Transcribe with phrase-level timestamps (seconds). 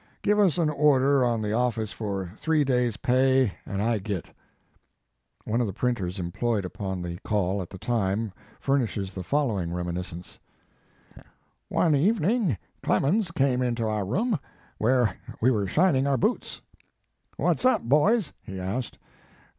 [0.23, 4.31] Give us an order on the office for three days pay and I git."
[5.45, 9.73] One of the printers employed upon the Call at the time, furnishes the follow ing
[9.75, 10.39] reminiscence:
[11.69, 14.39] "One evening Clemens came into our room
[14.79, 16.61] where we were shining our boots.
[17.37, 18.97] "What s up, boys?" he asked.